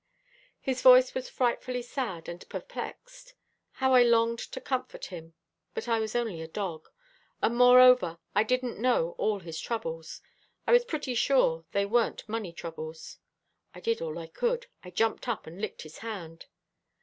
His 0.59 0.81
voice 0.81 1.13
was 1.13 1.29
frightfully 1.29 1.83
sad 1.83 2.27
and 2.27 2.43
perplexed. 2.49 3.35
How 3.73 3.93
I 3.93 4.01
longed 4.01 4.39
to 4.39 4.59
comfort 4.59 5.05
him, 5.13 5.35
but 5.75 5.87
I 5.87 5.99
was 5.99 6.15
only 6.15 6.41
a 6.41 6.47
dog 6.47 6.89
and 7.39 7.55
moreover, 7.55 8.17
I 8.33 8.41
didn't 8.41 8.79
know 8.79 9.11
all 9.19 9.41
his 9.41 9.59
troubles. 9.61 10.19
I 10.65 10.71
was 10.71 10.85
pretty 10.85 11.13
sure 11.13 11.65
they 11.71 11.85
weren't 11.85 12.27
money 12.27 12.51
troubles. 12.51 13.19
I 13.75 13.79
did 13.79 14.01
all 14.01 14.17
I 14.17 14.25
could. 14.25 14.65
I 14.83 14.89
jumped 14.89 15.27
up, 15.27 15.45
and 15.45 15.61
licked 15.61 15.83
his 15.83 15.99
hand. 15.99 16.47